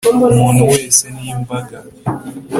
umuntu 0.31 0.61
wese 0.71 1.05
ni 1.15 1.23
imbaga. 1.33 1.77